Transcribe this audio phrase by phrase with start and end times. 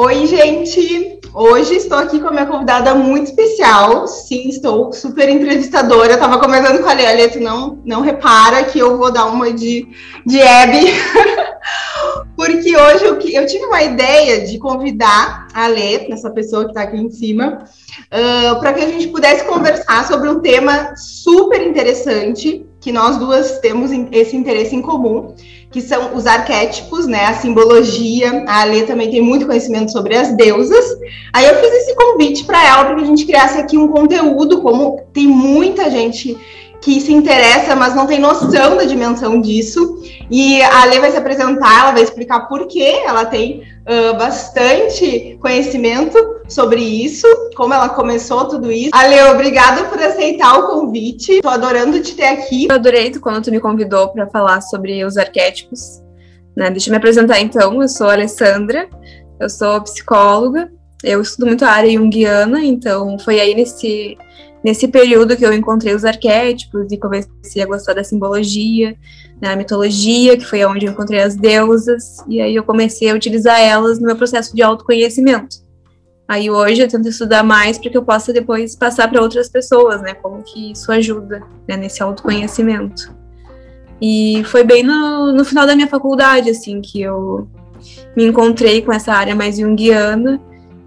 [0.00, 1.18] Oi, gente!
[1.34, 4.06] Hoje estou aqui com a minha convidada muito especial.
[4.06, 6.12] Sim, estou super entrevistadora.
[6.12, 9.52] Eu tava comentando com a Lélia, tu não, não repara que eu vou dar uma
[9.52, 9.88] de,
[10.24, 10.86] de Hebe.
[12.36, 16.82] Porque hoje eu, eu, tive uma ideia de convidar a Lê, essa pessoa que está
[16.82, 22.64] aqui em cima, uh, para que a gente pudesse conversar sobre um tema super interessante,
[22.80, 25.34] que nós duas temos esse interesse em comum,
[25.70, 28.44] que são os arquétipos, né, a simbologia.
[28.46, 30.84] A Alê também tem muito conhecimento sobre as deusas.
[31.32, 34.60] Aí eu fiz esse convite para ela para que a gente criasse aqui um conteúdo,
[34.62, 36.36] como tem muita gente
[36.80, 40.00] que se interessa, mas não tem noção da dimensão disso.
[40.30, 45.38] E a Ale vai se apresentar, ela vai explicar por que ela tem uh, bastante
[45.40, 46.18] conhecimento
[46.48, 48.90] sobre isso, como ela começou tudo isso.
[48.92, 51.32] Ale, obrigada por aceitar o convite.
[51.32, 52.66] Estou adorando te ter aqui.
[52.68, 56.02] Eu adorei quando tu me convidou para falar sobre os arquétipos.
[56.56, 56.70] Né?
[56.70, 57.80] Deixa eu me apresentar então.
[57.80, 58.88] Eu sou a Alessandra,
[59.40, 60.70] eu sou psicóloga.
[61.02, 64.16] Eu estudo muito a área junguiana, então foi aí nesse
[64.62, 68.96] nesse período que eu encontrei os arquétipos e comecei a gostar da simbologia,
[69.40, 73.60] da mitologia, que foi onde eu encontrei as deusas, e aí eu comecei a utilizar
[73.60, 75.58] elas no meu processo de autoconhecimento.
[76.26, 80.02] Aí hoje eu tento estudar mais para que eu possa depois passar para outras pessoas,
[80.02, 80.12] né?
[80.12, 83.16] Como que isso ajuda né, nesse autoconhecimento.
[84.00, 87.48] E foi bem no, no final da minha faculdade, assim, que eu
[88.14, 90.38] me encontrei com essa área mais junguiana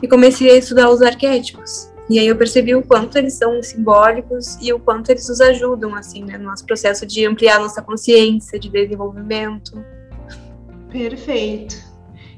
[0.02, 1.92] e comecei a estudar os arquétipos.
[2.10, 5.96] E aí eu percebi o quanto eles são simbólicos e o quanto eles nos ajudam,
[5.96, 9.82] assim, né, no nosso processo de ampliar nossa consciência, de desenvolvimento.
[10.92, 11.76] Perfeito.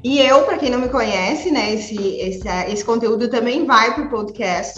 [0.04, 4.04] E eu, para quem não me conhece, né, esse, esse, esse conteúdo também vai para
[4.04, 4.76] o podcast.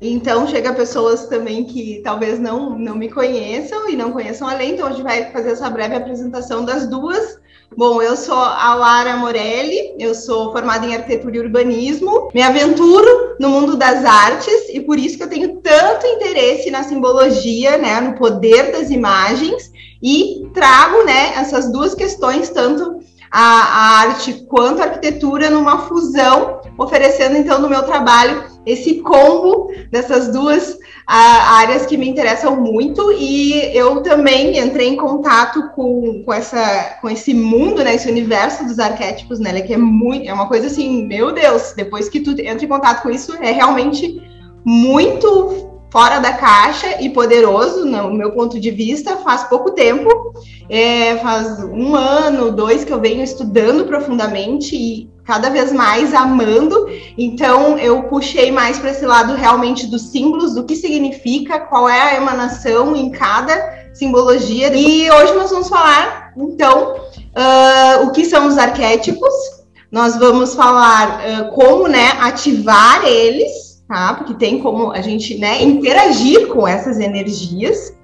[0.00, 4.72] Então, chega pessoas também que talvez não, não me conheçam e não conheçam a lei.
[4.72, 7.38] Então, a gente vai fazer essa breve apresentação das duas
[7.74, 13.36] Bom, eu sou a Lara Morelli, eu sou formada em arquitetura e urbanismo, me aventuro
[13.40, 18.00] no mundo das artes e por isso que eu tenho tanto interesse na simbologia, né,
[18.00, 23.00] no poder das imagens e trago, né, essas duas questões, tanto
[23.30, 29.72] a, a arte quanto a arquitetura, numa fusão, oferecendo então no meu trabalho esse combo
[29.90, 30.76] dessas duas
[31.06, 33.12] áreas que me interessam muito.
[33.12, 38.64] E eu também entrei em contato com, com, essa, com esse mundo, né, esse universo
[38.64, 42.30] dos arquétipos, né, que é muito, é uma coisa assim, meu Deus, depois que tu
[42.32, 44.20] entra em contato com isso, é realmente
[44.64, 50.10] muito fora da caixa e poderoso, no meu ponto de vista, faz pouco tempo,
[50.68, 56.86] é, faz um ano, dois que eu venho estudando profundamente e cada vez mais amando.
[57.16, 62.02] Então, eu puxei mais para esse lado realmente dos símbolos, do que significa, qual é
[62.02, 64.70] a emanação em cada simbologia.
[64.76, 69.32] E hoje nós vamos falar, então, uh, o que são os arquétipos.
[69.90, 74.14] Nós vamos falar uh, como, né, ativar eles, tá?
[74.14, 77.96] Porque tem como a gente, né, interagir com essas energias.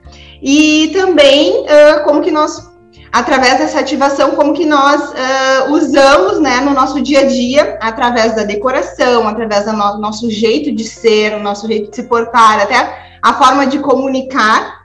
[0.43, 2.72] E também uh, como que nós
[3.12, 8.34] através dessa ativação, como que nós uh, usamos né, no nosso dia a dia, através
[8.34, 12.60] da decoração, através do no nosso jeito de ser, o nosso jeito de se portar,
[12.60, 14.82] até a forma de comunicar.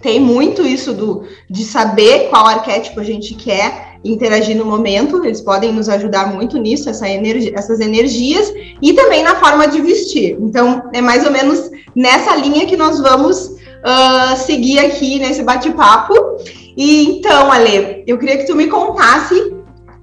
[0.00, 5.40] Tem muito isso do, de saber qual arquétipo a gente quer interagir no momento, eles
[5.40, 10.36] podem nos ajudar muito nisso, essa energia, essas energias, e também na forma de vestir.
[10.40, 16.14] Então, é mais ou menos nessa linha que nós vamos uh, seguir aqui nesse bate-papo.
[16.76, 19.58] E então, Ale, eu queria que tu me contasse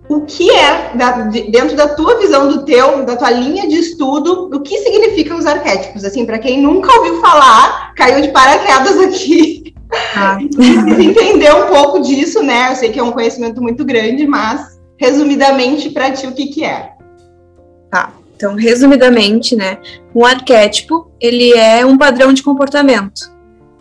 [0.07, 1.11] o que é, da,
[1.49, 5.45] dentro da tua visão, do teu, da tua linha de estudo, o que significam os
[5.45, 6.03] arquétipos?
[6.03, 9.63] Assim, para quem nunca ouviu falar, caiu de paraquedas aqui.
[10.15, 10.37] Ah.
[11.01, 12.71] entender um pouco disso, né?
[12.71, 16.63] Eu sei que é um conhecimento muito grande, mas resumidamente para ti o que que
[16.63, 16.91] é?
[17.91, 18.13] Tá.
[18.35, 19.77] Então, resumidamente, né,
[20.13, 23.31] um arquétipo, ele é um padrão de comportamento,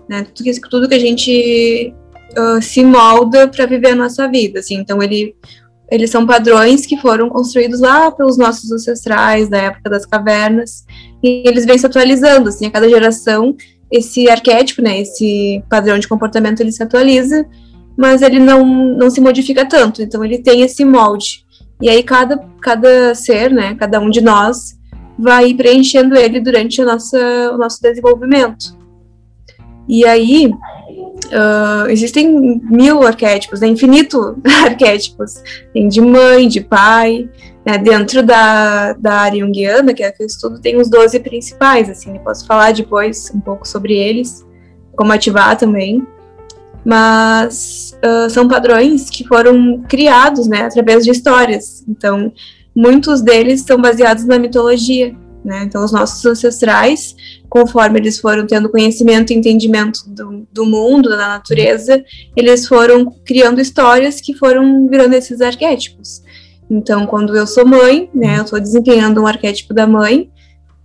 [0.08, 0.26] né?
[0.32, 1.92] Tudo que, tudo que a gente
[2.38, 4.76] uh, se molda para viver a nossa vida, assim.
[4.76, 5.34] Então ele
[5.90, 10.84] eles são padrões que foram construídos lá pelos nossos ancestrais da época das cavernas
[11.22, 13.54] e eles vêm se atualizando, assim, a cada geração
[13.96, 17.46] esse arquétipo, né, esse padrão de comportamento ele se atualiza,
[17.96, 20.02] mas ele não não se modifica tanto.
[20.02, 21.44] Então ele tem esse molde.
[21.80, 24.76] E aí cada cada ser, né, cada um de nós
[25.18, 28.76] vai preenchendo ele durante a nossa, o nosso desenvolvimento.
[29.88, 30.50] E aí,
[31.26, 35.42] Uh, existem mil arquétipos, né, infinito arquétipos.
[35.72, 37.28] Tem de mãe, de pai.
[37.66, 41.18] Né, dentro da, da área junguiana, que é a que eu estudo, tem os 12
[41.20, 41.88] principais.
[41.88, 44.44] Assim, eu posso falar depois um pouco sobre eles,
[44.94, 46.06] como ativar também.
[46.84, 51.82] Mas uh, são padrões que foram criados né, através de histórias.
[51.88, 52.30] Então,
[52.74, 55.62] muitos deles são baseados na mitologia, né?
[55.64, 57.14] Então, os nossos ancestrais,
[57.50, 62.02] conforme eles foram tendo conhecimento e entendimento do, do mundo, da natureza,
[62.34, 66.22] eles foram criando histórias que foram virando esses arquétipos.
[66.70, 70.30] Então, quando eu sou mãe, né, eu estou desempenhando um arquétipo da mãe,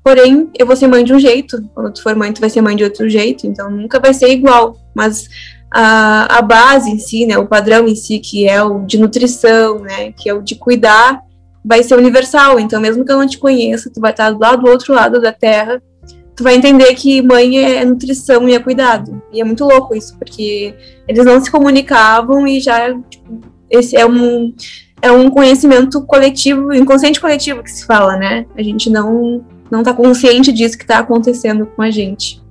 [0.03, 2.61] porém, eu vou ser mãe de um jeito, quando tu for mãe, tu vai ser
[2.61, 5.27] mãe de outro jeito, então nunca vai ser igual, mas
[5.71, 9.79] a, a base em si, né, o padrão em si, que é o de nutrição,
[9.79, 11.21] né, que é o de cuidar,
[11.63, 12.59] vai ser universal.
[12.59, 15.31] Então, mesmo que eu não te conheça, tu vai estar lá do outro lado da
[15.31, 15.81] Terra,
[16.35, 19.21] tu vai entender que mãe é nutrição e é cuidado.
[19.31, 20.73] E é muito louco isso, porque
[21.07, 24.53] eles não se comunicavam e já tipo, esse é um
[25.01, 28.45] é um conhecimento coletivo, inconsciente coletivo que se fala, né?
[28.55, 32.41] A gente não não tá consciente disso que está acontecendo com a gente.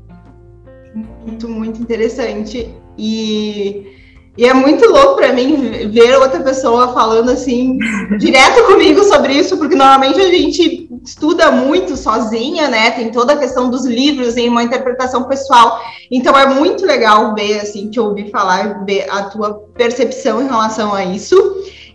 [1.26, 2.72] Muito, muito interessante.
[2.96, 3.98] E
[4.38, 7.76] e é muito louco para mim ver outra pessoa falando assim,
[8.20, 12.92] direto comigo sobre isso, porque normalmente a gente estuda muito sozinha, né?
[12.92, 15.80] Tem toda a questão dos livros em uma interpretação pessoal.
[16.08, 20.94] Então é muito legal ver, assim, te ouvir falar, ver a tua percepção em relação
[20.94, 21.36] a isso.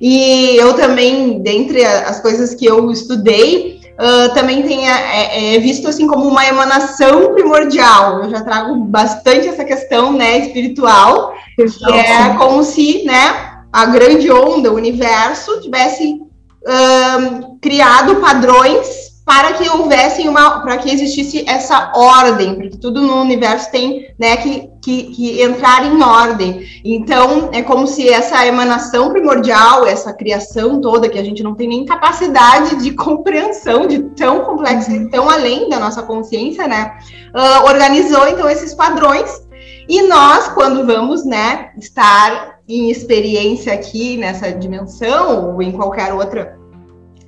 [0.06, 5.88] E eu também, dentre as coisas que eu estudei, uh, também tenha é, é, visto
[5.88, 8.22] assim como uma emanação primordial.
[8.22, 14.30] Eu já trago bastante essa questão né, espiritual, que é como se né, a grande
[14.30, 21.94] onda, o universo, tivesse uh, criado padrões para que houvesse uma, para que existisse essa
[21.96, 26.66] ordem, porque tudo no universo tem, né, que, que, que, entrar em ordem.
[26.84, 31.70] Então, é como se essa emanação primordial, essa criação toda, que a gente não tem
[31.70, 36.94] nem capacidade de compreensão de tão complexa e tão além da nossa consciência, né,
[37.34, 39.42] uh, organizou então esses padrões.
[39.88, 46.58] E nós, quando vamos, né, estar em experiência aqui nessa dimensão ou em qualquer outra,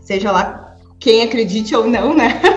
[0.01, 0.64] seja lá
[0.99, 2.41] quem acredite ou não, né?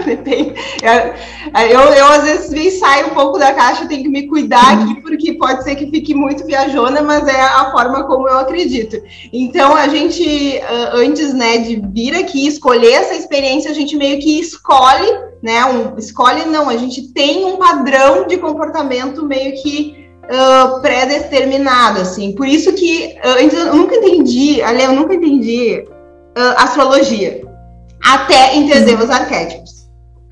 [1.71, 5.33] Eu, eu, às vezes saio um pouco da caixa, tenho que me cuidar aqui, porque
[5.33, 9.03] pode ser que fique muito viajona, mas é a forma como eu acredito.
[9.33, 10.61] Então, a gente,
[10.93, 15.11] antes né, de vir aqui escolher essa experiência, a gente meio que escolhe,
[15.43, 15.65] né?
[15.65, 22.33] Um, escolhe não, a gente tem um padrão de comportamento meio que Uh, pré-determinado, assim.
[22.33, 27.48] Por isso que uh, eu nunca entendi, ali eu nunca entendi uh, astrologia
[28.05, 29.05] até entender uhum.
[29.05, 29.79] os arquétipos.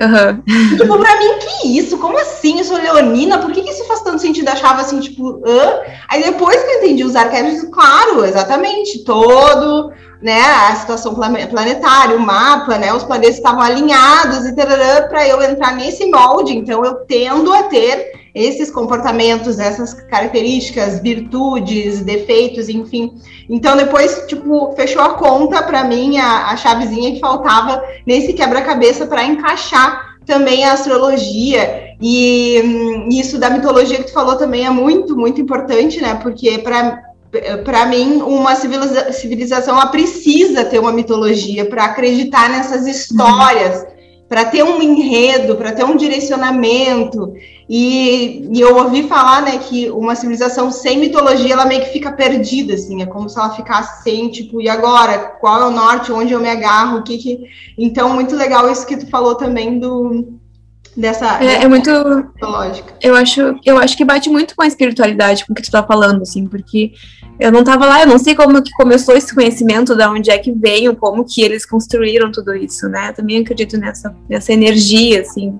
[0.00, 0.76] Uhum.
[0.76, 1.96] Tipo, pra mim, que isso?
[1.96, 2.58] Como assim?
[2.58, 3.38] Eu sou leonina?
[3.38, 4.48] Por que, que isso faz tanto sentido?
[4.48, 5.80] Achava assim, tipo, hã?
[6.08, 9.90] Aí depois que eu entendi os arquétipos, claro, exatamente, todo,
[10.20, 15.74] né, a situação planetária, o mapa, né, os planetas estavam alinhados e para eu entrar
[15.74, 16.54] nesse molde.
[16.56, 23.14] Então, eu tendo a ter esses comportamentos, essas características, virtudes, defeitos, enfim.
[23.48, 29.06] Então, depois, tipo, fechou a conta para mim, a, a chavezinha que faltava nesse quebra-cabeça
[29.06, 31.94] para encaixar também a astrologia.
[31.98, 36.18] E hum, isso da mitologia que tu falou também é muito, muito importante, né?
[36.22, 37.06] Porque para
[37.64, 43.95] para mim, uma civiliza civilização ela precisa ter uma mitologia para acreditar nessas histórias, uhum
[44.28, 47.34] para ter um enredo, para ter um direcionamento.
[47.69, 52.12] E, e, eu ouvi falar, né, que uma civilização sem mitologia, ela meio que fica
[52.12, 55.19] perdida, assim, é como se ela ficasse sem, tipo, e agora?
[55.40, 56.12] Qual é o norte?
[56.12, 56.99] Onde eu me agarro?
[56.99, 57.40] O que que...
[57.78, 60.37] Então, muito legal isso que tu falou também do
[60.97, 61.90] dessa é, é muito
[62.40, 62.95] lógica.
[63.02, 65.83] Eu acho, eu acho que bate muito com a espiritualidade com o que tu tá
[65.83, 66.92] falando, assim, porque
[67.38, 70.38] eu não estava lá, eu não sei como que começou esse conhecimento, da onde é
[70.38, 73.11] que veio, como que eles construíram tudo isso, né?
[73.11, 75.59] Eu também acredito nessa, nessa energia, assim.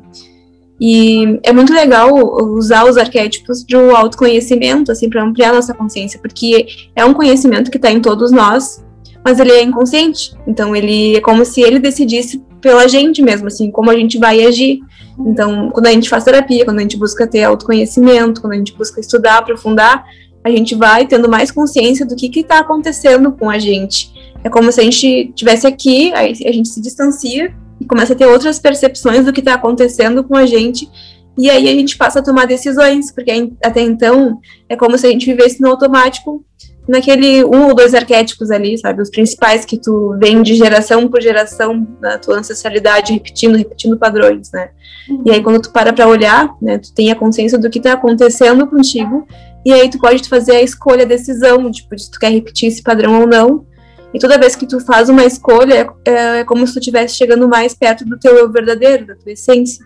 [0.81, 2.13] E é muito legal
[2.55, 7.71] usar os arquétipos de um autoconhecimento, assim, para ampliar nossa consciência, porque é um conhecimento
[7.71, 8.85] que está em todos nós,
[9.25, 10.35] mas ele é inconsciente.
[10.47, 14.45] Então, ele é como se ele decidisse pela gente mesmo, assim, como a gente vai
[14.45, 14.81] agir.
[15.19, 18.75] Então, quando a gente faz terapia, quando a gente busca ter autoconhecimento, quando a gente
[18.75, 20.05] busca estudar, aprofundar,
[20.53, 24.13] a gente vai tendo mais consciência do que está acontecendo com a gente.
[24.45, 28.17] É como se a gente tivesse aqui, aí a gente se distancia e começa a
[28.17, 30.89] ter outras percepções do que está acontecendo com a gente.
[31.37, 35.11] E aí a gente passa a tomar decisões, porque até então é como se a
[35.11, 36.45] gente vivesse no automático,
[36.89, 39.03] naquele um ou dois arquétipos ali, sabe?
[39.03, 44.51] Os principais que tu vem de geração por geração na tua ancestralidade, repetindo, repetindo padrões,
[44.53, 44.71] né?
[45.11, 45.23] Uhum.
[45.27, 47.93] E aí quando tu para para olhar, né, tu tem a consciência do que está
[47.95, 49.27] acontecendo contigo
[49.67, 52.81] e aí tu pode fazer a escolha, a decisão, tipo, se tu quer repetir esse
[52.81, 53.67] padrão ou não.
[54.15, 57.49] E toda vez que tu faz uma escolha, é, é como se tu estivesse chegando
[57.49, 59.85] mais perto do teu eu verdadeiro, da tua essência.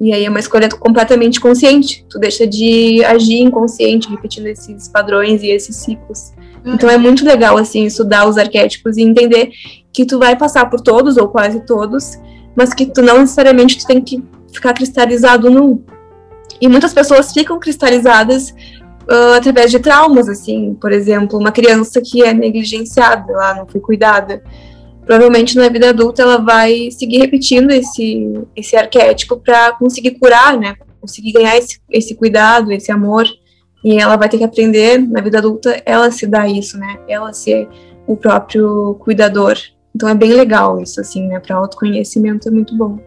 [0.00, 2.04] E aí é uma escolha completamente consciente.
[2.10, 6.32] Tu deixa de agir inconsciente, repetindo esses padrões e esses ciclos.
[6.66, 6.74] Uhum.
[6.74, 9.52] Então é muito legal, assim, estudar os arquétipos e entender
[9.92, 12.18] que tu vai passar por todos ou quase todos,
[12.56, 14.20] mas que tu não necessariamente tu tem que
[14.52, 15.84] ficar cristalizado num.
[16.60, 18.52] E muitas pessoas ficam cristalizadas
[19.10, 23.80] uh, através de traumas, assim, por exemplo, uma criança que é negligenciada, lá não foi
[23.80, 24.42] cuidada.
[25.04, 30.74] Provavelmente na vida adulta ela vai seguir repetindo esse, esse arquétipo para conseguir curar, né?
[31.00, 33.26] Conseguir ganhar esse, esse cuidado, esse amor.
[33.82, 36.98] E ela vai ter que aprender na vida adulta ela se dar isso, né?
[37.08, 37.66] Ela ser
[38.06, 39.56] o próprio cuidador.
[39.94, 41.40] Então é bem legal isso, assim, né?
[41.40, 42.98] Para autoconhecimento é muito bom.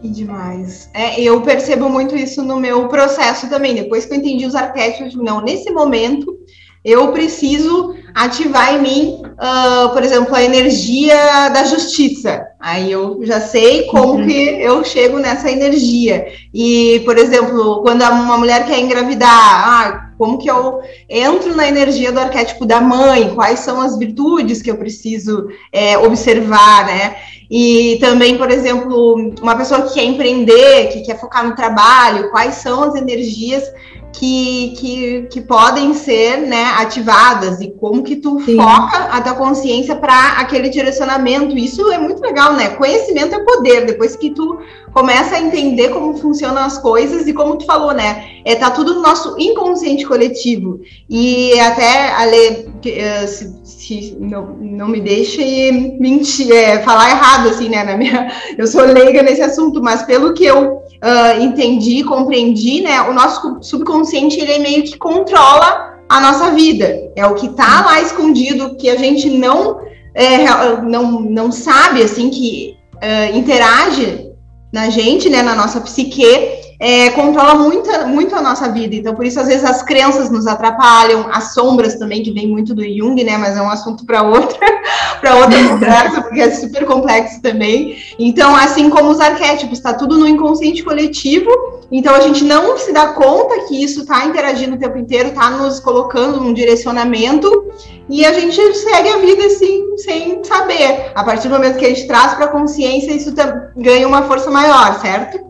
[0.00, 0.88] Que demais.
[0.94, 3.74] É, eu percebo muito isso no meu processo também.
[3.74, 6.38] Depois que eu entendi os arquétipos, não, nesse momento
[6.82, 12.42] eu preciso ativar em mim, uh, por exemplo, a energia da justiça.
[12.58, 14.26] Aí eu já sei como uhum.
[14.26, 16.26] que eu chego nessa energia.
[16.54, 22.12] E, por exemplo, quando uma mulher quer engravidar, ah, como que eu entro na energia
[22.12, 23.34] do arquétipo da mãe?
[23.34, 27.16] Quais são as virtudes que eu preciso é, observar, né?
[27.50, 32.56] E também, por exemplo, uma pessoa que quer empreender, que quer focar no trabalho, quais
[32.56, 33.64] são as energias
[34.12, 38.56] que, que, que podem ser né, ativadas e como que tu Sim.
[38.56, 41.56] foca a tua consciência para aquele direcionamento.
[41.56, 42.70] Isso é muito legal, né?
[42.70, 43.86] Conhecimento é poder.
[43.86, 44.58] Depois que tu
[44.92, 48.28] começa a entender como funcionam as coisas e como tu falou, né?
[48.44, 50.80] É, tá tudo no nosso inconsciente coletivo.
[51.08, 57.68] E até, Ale, eh, se, se não, não me deixe mentir, é, falar errado, assim,
[57.68, 57.84] né?
[57.84, 63.00] Na minha, eu sou leiga nesse assunto, mas pelo que eu uh, entendi, compreendi, né?
[63.02, 63.99] O nosso subconsciente,
[64.40, 67.10] ele é meio que controla a nossa vida.
[67.14, 69.80] É o que tá lá escondido, que a gente não,
[70.14, 70.46] é,
[70.82, 74.30] não, não sabe, assim, que uh, interage
[74.72, 78.94] na gente, né, na nossa psique, é, controla muito, muito a nossa vida.
[78.94, 82.74] Então, por isso, às vezes, as crenças nos atrapalham, as sombras também, que vem muito
[82.74, 83.36] do Jung, né?
[83.36, 84.58] Mas é um assunto para outra,
[85.20, 87.98] para outra conversa, porque é super complexo também.
[88.18, 91.50] Então, assim como os arquétipos, está tudo no inconsciente coletivo.
[91.92, 95.50] Então, a gente não se dá conta que isso está interagindo o tempo inteiro, está
[95.50, 97.74] nos colocando num direcionamento,
[98.08, 101.12] e a gente segue a vida assim, sem saber.
[101.14, 103.34] A partir do momento que a gente traz para a consciência, isso
[103.76, 105.49] ganha uma força maior, certo?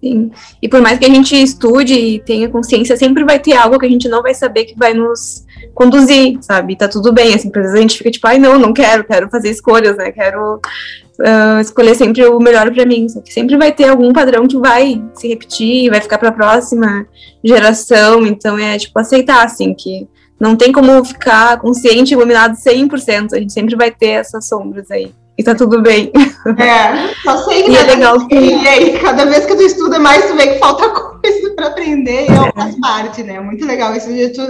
[0.00, 0.30] Sim.
[0.62, 3.86] E por mais que a gente estude e tenha consciência, sempre vai ter algo que
[3.86, 6.76] a gente não vai saber que vai nos conduzir, sabe?
[6.76, 9.28] Tá tudo bem, assim, às vezes a gente fica tipo, ai, não, não quero, quero
[9.28, 10.12] fazer escolhas, né?
[10.12, 13.08] Quero uh, escolher sempre o melhor para mim.
[13.08, 16.32] Só que sempre vai ter algum padrão que vai se repetir, vai ficar para a
[16.32, 17.06] próxima
[17.42, 18.24] geração.
[18.24, 20.06] Então é tipo aceitar, assim, que
[20.38, 23.32] não tem como ficar consciente, iluminado 100%.
[23.32, 26.10] A gente sempre vai ter essas sombras aí e tá tudo bem.
[26.58, 28.34] É, só sei que e é legal que...
[28.34, 32.26] E aí, cada vez que tu estuda mais, tu vê que falta coisa para aprender
[32.28, 32.52] e é.
[32.52, 33.38] faz parte, né?
[33.38, 34.42] Muito legal isso de tu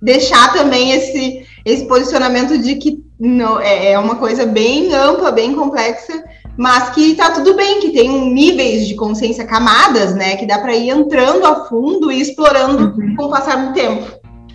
[0.00, 5.54] deixar também esse, esse posicionamento de que não, é, é uma coisa bem ampla, bem
[5.54, 6.24] complexa,
[6.56, 10.36] mas que tá tudo bem, que tem um níveis de consciência, camadas, né?
[10.36, 13.14] Que dá para ir entrando a fundo e explorando uhum.
[13.14, 14.10] com o passar do tempo.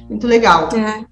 [0.10, 0.68] Muito legal.
[0.76, 1.07] É.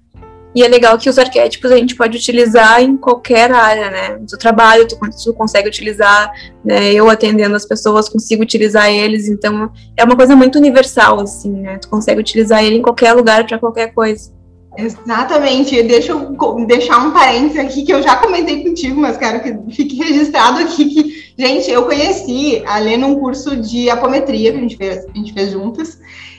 [0.56, 4.18] E é legal que os arquétipos a gente pode utilizar em qualquer área, né?
[4.18, 6.32] Do trabalho, tu, tu consegue utilizar,
[6.64, 6.94] né?
[6.94, 11.76] Eu atendendo as pessoas consigo utilizar eles, então é uma coisa muito universal, assim, né?
[11.76, 14.34] Tu consegue utilizar ele em qualquer lugar para qualquer coisa.
[14.78, 15.82] Exatamente.
[15.82, 16.34] Deixa eu
[16.66, 20.86] deixar um parênteses aqui que eu já comentei contigo, mas quero que fique registrado aqui
[20.86, 25.18] que, gente, eu conheci a Lê num curso de apometria que a gente fez, a
[25.18, 25.98] gente fez juntas.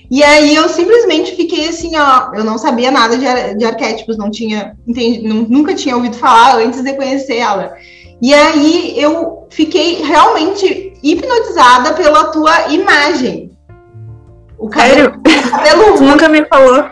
[0.09, 4.31] E aí eu simplesmente fiquei assim, ó, eu não sabia nada de, de arquétipos, não
[4.31, 7.75] tinha, entendi, nunca tinha ouvido falar antes de conhecer ela.
[8.21, 13.51] E aí eu fiquei realmente hipnotizada pela tua imagem.
[14.57, 15.21] O cabelo, Sério?
[15.51, 16.85] cabelo nunca me falou.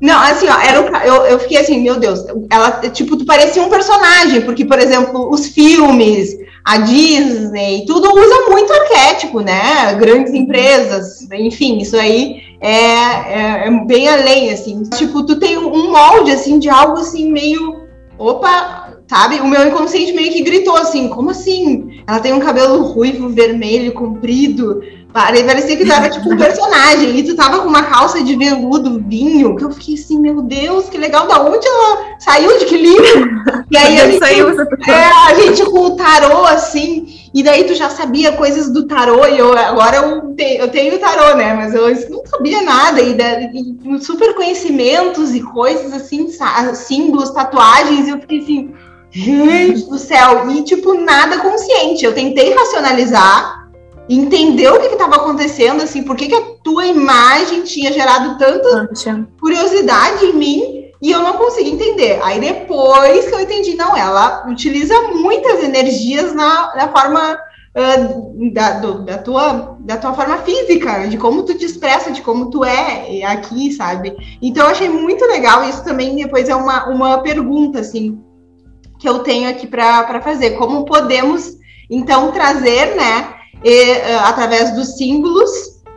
[0.00, 3.62] Não, assim, ó, era o, eu, eu fiquei assim, meu Deus, ela, tipo, tu parecia
[3.62, 6.36] um personagem, porque, por exemplo, os filmes,
[6.66, 9.94] a Disney, tudo usa muito arquétipo, né?
[9.94, 14.82] Grandes empresas, enfim, isso aí é, é, é bem além, assim.
[14.82, 17.82] Tipo, tu tem um molde, assim, de algo, assim, meio,
[18.18, 19.36] opa, sabe?
[19.36, 22.02] O meu inconsciente meio que gritou, assim, como assim?
[22.04, 24.82] Ela tem um cabelo ruivo, vermelho, comprido,
[25.16, 27.16] Parecia que tu era tipo um personagem.
[27.16, 30.90] E tu tava com uma calça de veludo, vinho, que eu fiquei assim, meu Deus,
[30.90, 32.58] que legal, da onde ela saiu?
[32.58, 33.36] De que livro?
[33.68, 37.74] E aí a gente, saiu é, a gente com o tarô, assim, e daí tu
[37.74, 41.52] já sabia coisas do tarô, e eu agora eu, te, eu tenho o tarô, né?
[41.52, 46.28] Mas eu não sabia nada, e, e super conhecimentos e coisas assim,
[46.74, 48.74] símbolos, tatuagens, e eu fiquei assim,
[49.10, 52.04] gente do céu, e tipo, nada consciente.
[52.04, 53.55] Eu tentei racionalizar
[54.08, 58.88] entender o que estava acontecendo, assim, por que, que a tua imagem tinha gerado tanta
[59.40, 60.86] curiosidade em mim.
[61.02, 62.18] e eu não consegui entender.
[62.22, 68.80] Aí depois que eu entendi, não, ela utiliza muitas energias na, na forma uh, da,
[68.80, 72.64] do, da, tua, da tua forma física, de como tu te expressa, de como tu
[72.64, 74.16] é aqui, sabe?
[74.40, 78.18] Então eu achei muito legal, isso também depois é uma, uma pergunta, assim,
[78.98, 80.52] que eu tenho aqui para fazer.
[80.52, 81.56] Como podemos,
[81.90, 85.50] então, trazer, né, e, uh, através dos símbolos,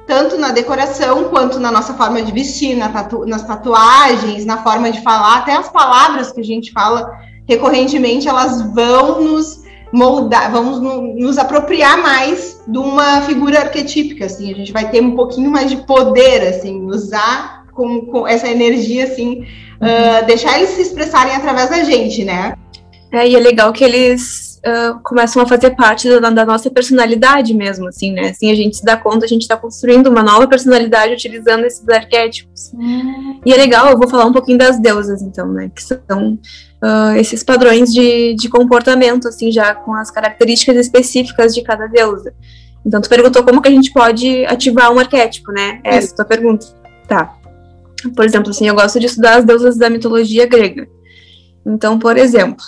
[0.07, 4.91] tanto na decoração quanto na nossa forma de vestir, na tatu nas tatuagens, na forma
[4.91, 7.09] de falar, até as palavras que a gente fala
[7.47, 14.51] recorrentemente, elas vão nos moldar, vamos no, nos apropriar mais de uma figura arquetípica, assim,
[14.51, 19.05] a gente vai ter um pouquinho mais de poder, assim, usar com, com essa energia,
[19.05, 19.45] assim,
[19.81, 22.53] uh, deixar eles se expressarem através da gente, né?
[23.11, 27.53] É, e é legal que eles uh, começam a fazer parte da, da, nossa personalidade
[27.53, 28.29] mesmo, assim, né?
[28.29, 31.87] Assim, a gente se dá conta, a gente está construindo uma nova personalidade utilizando esses
[31.87, 32.71] arquétipos.
[32.73, 33.39] Hum.
[33.45, 35.71] E é legal, eu vou falar um pouquinho das deusas, então, né?
[35.73, 36.39] Que são
[36.83, 42.33] uh, esses padrões de, de comportamento, assim, já com as características específicas de cada deusa.
[42.85, 45.79] Então, tu perguntou como que a gente pode ativar um arquétipo, né?
[45.83, 46.65] Essa é a tua pergunta.
[47.07, 47.35] Tá.
[48.15, 50.87] Por exemplo, assim, eu gosto de estudar as deusas da mitologia grega.
[51.65, 52.63] Então, por exemplo,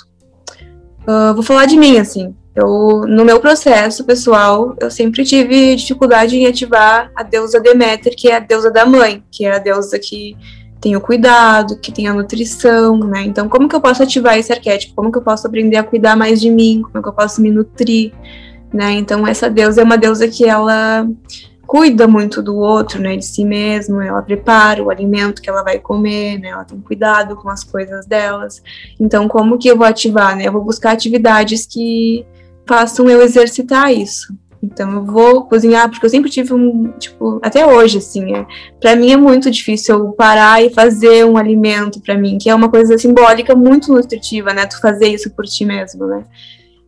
[1.07, 2.35] Uh, vou falar de mim, assim.
[2.53, 8.29] Eu, no meu processo pessoal, eu sempre tive dificuldade em ativar a deusa Deméter, que
[8.29, 10.35] é a deusa da mãe, que é a deusa que
[10.81, 13.23] tem o cuidado, que tem a nutrição, né?
[13.23, 14.95] Então, como que eu posso ativar esse arquétipo?
[14.95, 16.81] Como que eu posso aprender a cuidar mais de mim?
[16.81, 18.11] Como que eu posso me nutrir,
[18.73, 18.93] né?
[18.93, 21.07] Então, essa deusa é uma deusa que ela
[21.71, 25.79] cuida muito do outro, né, de si mesmo, ela prepara o alimento que ela vai
[25.79, 28.61] comer, né, ela tem cuidado com as coisas delas.
[28.99, 30.47] Então, como que eu vou ativar, né?
[30.47, 32.25] Eu vou buscar atividades que
[32.67, 34.35] façam eu exercitar isso.
[34.61, 38.45] Então, eu vou cozinhar, porque eu sempre tive um, tipo, até hoje, assim, é,
[38.81, 42.53] para mim é muito difícil eu parar e fazer um alimento para mim, que é
[42.53, 46.25] uma coisa simbólica muito nutritiva, né, tu fazer isso por ti mesmo, né.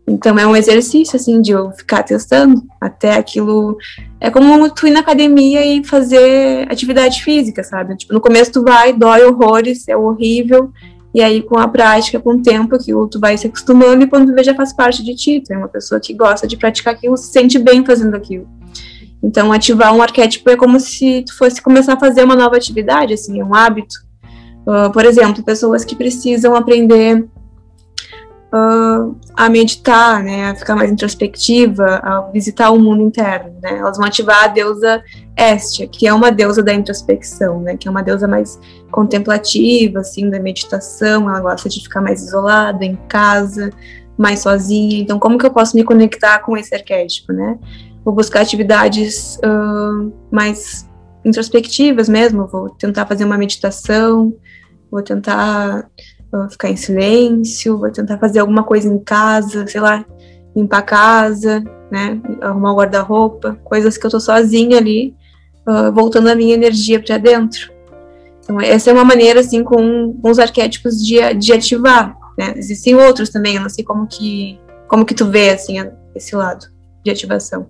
[0.05, 3.77] Então é um exercício assim de eu ficar testando até aquilo.
[4.19, 7.95] É como tu ir na academia e fazer atividade física, sabe?
[7.95, 10.71] Tipo, no começo tu vai, dói horrores, é horrível.
[11.13, 14.27] E aí, com a prática, com o tempo, aquilo tu vai se acostumando e quando
[14.27, 15.41] tu vê já faz parte de ti.
[15.45, 18.47] Tu é uma pessoa que gosta de praticar aquilo, se sente bem fazendo aquilo.
[19.21, 23.13] Então, ativar um arquétipo é como se tu fosse começar a fazer uma nova atividade,
[23.13, 23.95] assim, é um hábito.
[24.67, 27.25] Uh, por exemplo, pessoas que precisam aprender
[28.53, 33.97] uh, a meditar, né, a ficar mais introspectiva, a visitar o mundo interno, né, elas
[33.97, 35.03] vão ativar a deusa
[35.35, 38.59] Estia, que é uma deusa da introspecção, né, que é uma deusa mais
[38.91, 43.71] contemplativa, assim, da meditação, ela gosta de ficar mais isolada, em casa,
[44.15, 47.57] mais sozinha, então como que eu posso me conectar com esse arquétipo, né,
[48.05, 50.87] vou buscar atividades uh, mais
[51.25, 54.35] introspectivas mesmo, vou tentar fazer uma meditação,
[54.91, 55.89] vou tentar
[56.39, 60.03] vou ficar em silêncio, vou tentar fazer alguma coisa em casa, sei lá,
[60.55, 65.15] limpar a casa, né, arrumar o guarda-roupa, coisas que eu tô sozinha ali,
[65.67, 67.71] uh, voltando a minha energia para dentro.
[68.39, 72.95] Então, essa é uma maneira, assim, com, com os arquétipos de, de ativar, né, existem
[72.95, 75.75] outros também, eu não sei como que, como que tu vê, assim,
[76.15, 76.67] esse lado
[77.03, 77.67] de ativação.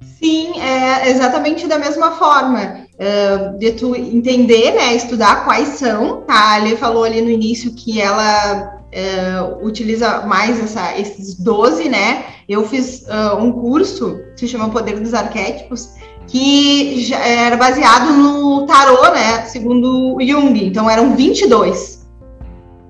[0.00, 2.83] Sim, é exatamente da mesma forma.
[2.94, 6.32] Uh, de tu entender, né, estudar quais são, tá?
[6.32, 12.24] A Ali falou ali no início que ela uh, utiliza mais essa, esses 12, né?
[12.48, 15.90] Eu fiz uh, um curso, se chama Poder dos Arquétipos,
[16.28, 20.66] que era baseado no tarô, né, segundo Jung.
[20.66, 22.04] Então eram 22.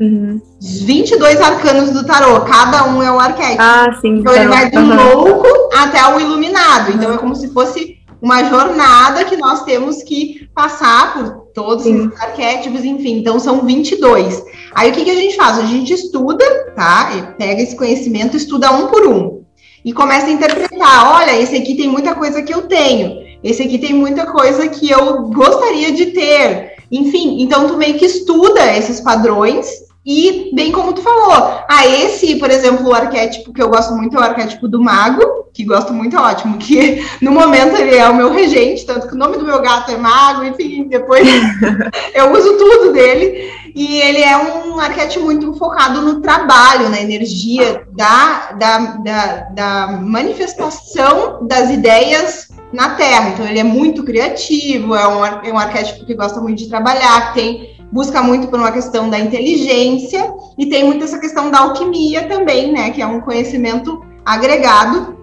[0.00, 0.40] Uhum.
[0.60, 3.62] Os 22 arcanos do tarô, cada um é um arquétipo.
[3.62, 4.18] Ah, sim.
[4.18, 5.14] Então ele vai do uhum.
[5.14, 6.92] louco até o iluminado.
[6.92, 7.93] Então é como se fosse
[8.24, 12.06] uma jornada que nós temos que passar por todos Sim.
[12.06, 13.18] esses arquétipos, enfim.
[13.18, 14.42] Então, são 22.
[14.74, 15.58] Aí, o que, que a gente faz?
[15.58, 16.42] A gente estuda,
[16.74, 17.10] tá?
[17.14, 19.42] E pega esse conhecimento, estuda um por um.
[19.84, 21.12] E começa a interpretar.
[21.16, 23.22] Olha, esse aqui tem muita coisa que eu tenho.
[23.42, 26.73] Esse aqui tem muita coisa que eu gostaria de ter.
[26.90, 32.36] Enfim, então tu meio que estuda esses padrões e bem como tu falou, ah, esse,
[32.36, 35.94] por exemplo, o arquétipo que eu gosto muito é o arquétipo do mago, que gosto
[35.94, 39.38] muito, é ótimo, que no momento ele é o meu regente, tanto que o nome
[39.38, 41.26] do meu gato é mago, enfim, depois
[42.12, 43.50] eu uso tudo dele.
[43.74, 49.86] E ele é um arquétipo muito focado no trabalho, na energia da, da, da, da
[50.00, 53.30] manifestação das ideias na Terra.
[53.30, 57.32] Então, ele é muito criativo, é um, é um arquétipo que gosta muito de trabalhar,
[57.32, 62.24] tem busca muito por uma questão da inteligência e tem muito essa questão da alquimia
[62.24, 62.90] também, né?
[62.90, 65.16] Que é um conhecimento agregado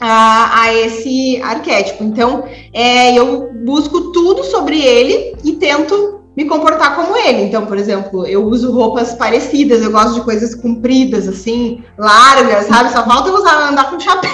[0.00, 2.02] a, a esse arquétipo.
[2.02, 7.42] Então, é, eu busco tudo sobre ele e tento me comportar como ele.
[7.42, 12.90] Então, por exemplo, eu uso roupas parecidas, eu gosto de coisas compridas, assim, largas, sabe?
[12.90, 14.30] Só falta usar, andar com chapéu.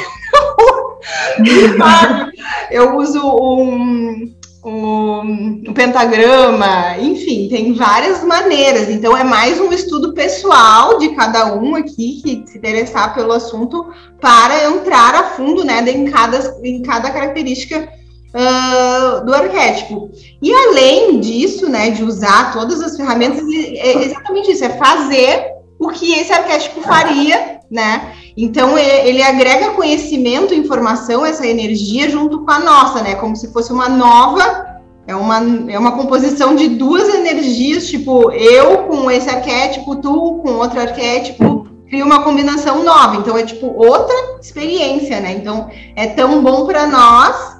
[2.70, 8.88] eu uso um, um, um, pentagrama, enfim, tem várias maneiras.
[8.88, 13.86] Então, é mais um estudo pessoal de cada um aqui que se interessar pelo assunto
[14.20, 17.88] para entrar a fundo, né, em cada, em cada característica
[18.34, 20.10] uh, do arquétipo.
[20.40, 25.88] E além disso, né, de usar todas as ferramentas, é exatamente isso, é fazer o
[25.88, 28.12] que esse arquétipo faria, né?
[28.36, 33.14] Então ele agrega conhecimento, informação, essa energia junto com a nossa, né?
[33.14, 34.66] Como se fosse uma nova,
[35.06, 40.54] é uma, é uma composição de duas energias, tipo eu com esse arquétipo, tu com
[40.54, 43.16] outro arquétipo, cria uma combinação nova.
[43.16, 45.32] Então é tipo outra experiência, né?
[45.32, 47.56] Então é tão bom para nós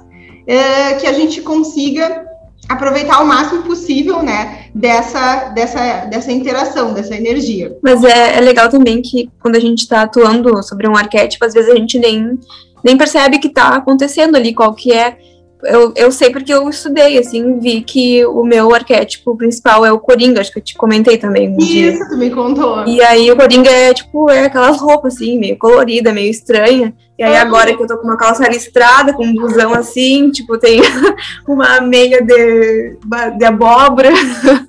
[0.47, 2.25] é, que a gente consiga
[2.67, 7.77] aproveitar o máximo possível, né, dessa, dessa, dessa interação, dessa energia.
[7.81, 11.53] Mas é, é legal também que quando a gente está atuando sobre um arquétipo, às
[11.53, 12.39] vezes a gente nem,
[12.83, 15.17] nem percebe que está acontecendo ali, qual que é
[15.65, 19.99] eu, eu sei porque eu estudei, assim, vi que o meu arquétipo principal é o
[19.99, 21.49] Coringa, acho que eu te comentei também.
[21.49, 22.07] Um Isso, dia.
[22.07, 22.85] tu me contou.
[22.87, 26.93] E aí o Coringa é, tipo, é aquelas roupas, assim, meio colorida, meio estranha.
[27.17, 30.57] E aí agora que eu tô com uma calça listrada, com um blusão assim, tipo,
[30.57, 30.81] tem
[31.47, 32.97] uma meia de,
[33.37, 34.09] de abóbora.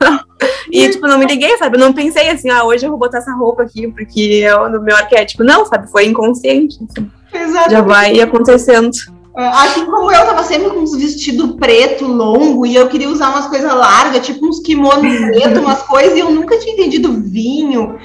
[0.71, 1.77] e, tipo, não me liguei, sabe?
[1.77, 4.81] Eu não pensei assim, ah, hoje eu vou botar essa roupa aqui, porque é o
[4.81, 5.43] meu arquétipo.
[5.43, 5.91] Não, sabe?
[5.91, 6.79] Foi inconsciente.
[6.89, 7.11] Assim.
[7.33, 7.71] Exatamente.
[7.71, 8.91] Já vai acontecendo.
[9.37, 13.29] É, assim como eu tava sempre com uns vestidos preto, longo, e eu queria usar
[13.29, 17.99] umas coisas largas, tipo uns kimonos preto, umas coisas, e eu nunca tinha entendido vinho,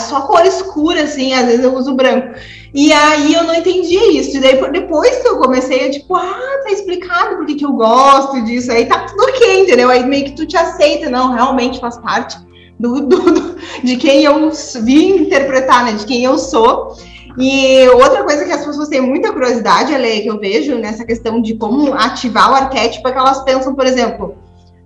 [0.00, 2.34] só cor escura, assim, às vezes eu uso branco.
[2.72, 4.36] E aí eu não entendia isso.
[4.36, 7.72] E daí depois que eu comecei, eu tipo, ah, tá explicado por que, que eu
[7.72, 8.70] gosto disso.
[8.70, 9.90] Aí tá tudo ok, entendeu?
[9.90, 12.38] Aí meio que tu te aceita, não, realmente faz parte
[12.78, 14.50] do, do, do de quem eu
[14.82, 15.92] vim interpretar, né?
[15.92, 16.96] De quem eu sou.
[17.38, 21.40] E outra coisa que as pessoas têm muita curiosidade, Ale, que eu vejo nessa questão
[21.40, 24.36] de como ativar o arquétipo, é que elas pensam, por exemplo,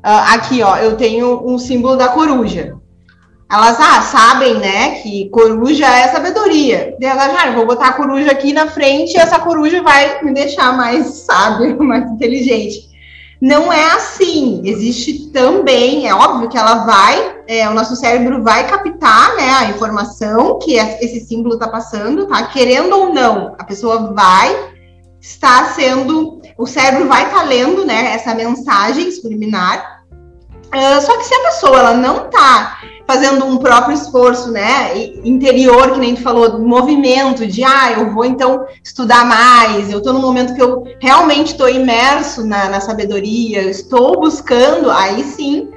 [0.05, 2.77] uh, aqui, ó, eu tenho um símbolo da coruja.
[3.51, 6.97] Elas, ah, sabem, né, que coruja é sabedoria.
[7.01, 10.33] E elas, ah, vou botar a coruja aqui na frente e essa coruja vai me
[10.33, 12.94] deixar mais sábio, mais inteligente.
[13.45, 14.63] Não é assim.
[14.65, 19.65] Existe também, é óbvio que ela vai, é, o nosso cérebro vai captar né, a
[19.67, 22.47] informação que esse símbolo está passando, tá?
[22.47, 24.73] Querendo ou não, a pessoa vai
[25.21, 30.07] estar sendo, o cérebro vai estar tá lendo né, essa mensagem subliminar.
[30.75, 35.93] Uh, só que se a pessoa ela não está fazendo um próprio esforço, né, interior,
[35.93, 40.21] que nem tu falou, movimento de, ah, eu vou então estudar mais, eu estou no
[40.21, 45.69] momento que eu realmente estou imerso na, na sabedoria, estou buscando, aí sim,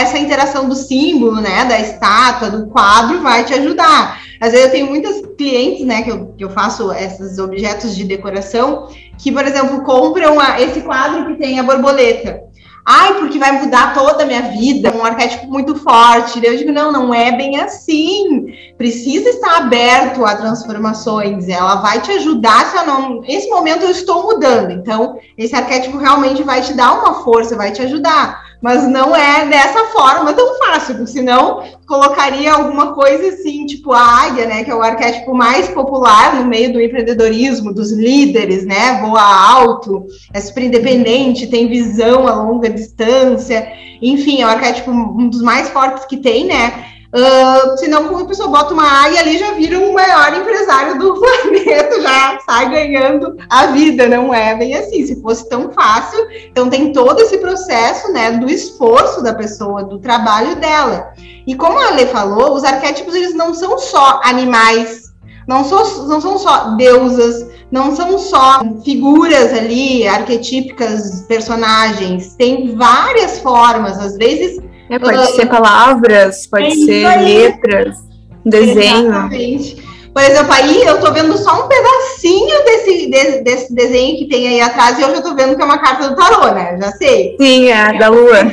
[0.00, 4.20] essa interação do símbolo, né, da estátua, do quadro, vai te ajudar.
[4.40, 8.04] Às vezes eu tenho muitas clientes, né, que eu, que eu faço esses objetos de
[8.04, 12.42] decoração, que, por exemplo, compram a, esse quadro que tem a borboleta.
[12.86, 16.44] Ai, porque vai mudar toda a minha vida, um arquétipo muito forte.
[16.44, 18.54] Eu digo, não, não é bem assim.
[18.76, 21.48] Precisa estar aberto a transformações.
[21.48, 23.20] Ela vai te ajudar se eu não.
[23.22, 24.72] Nesse momento eu estou mudando.
[24.72, 29.46] Então, esse arquétipo realmente vai te dar uma força, vai te ajudar mas não é
[29.46, 34.70] dessa forma tão fácil, porque senão colocaria alguma coisa assim, tipo a águia, né, que
[34.70, 40.40] é o arquétipo mais popular no meio do empreendedorismo, dos líderes, né, voa alto, é
[40.40, 46.06] super independente, tem visão a longa distância, enfim, é o arquétipo um dos mais fortes
[46.06, 50.34] que tem, né, Uh, senão, a pessoa bota uma águia ali, já vira o maior
[50.34, 55.06] empresário do planeta, já sai ganhando a vida, não é bem assim.
[55.06, 56.18] Se fosse tão fácil,
[56.50, 61.12] então tem todo esse processo, né, do esforço da pessoa, do trabalho dela.
[61.46, 65.04] E como a Ale falou, os arquétipos, eles não são só animais,
[65.46, 73.38] não, são, não são só deusas, não são só figuras ali, arquetípicas, personagens, tem várias
[73.38, 77.96] formas, às vezes é, pode uh, ser palavras, pode é ser letras,
[78.44, 79.08] desenho.
[79.08, 79.94] Exatamente.
[80.12, 84.46] Por exemplo, aí eu tô vendo só um pedacinho desse, desse, desse, desenho que tem
[84.46, 86.78] aí atrás e eu já tô vendo que é uma carta do tarô, né?
[86.80, 87.36] Já sei.
[87.40, 88.44] Sim, é da lua.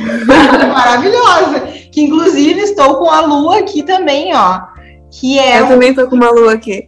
[0.73, 1.59] Maravilhosa.
[1.91, 4.59] Que inclusive estou com a lua aqui também, ó.
[5.11, 5.67] Que é eu um...
[5.67, 6.83] também tô com uma lua aqui.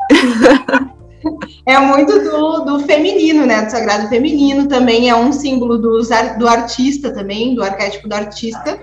[1.67, 3.61] é muito do, do feminino, né?
[3.61, 4.67] Do sagrado feminino.
[4.67, 6.01] Também é um símbolo do,
[6.39, 8.79] do artista também, do arquétipo do artista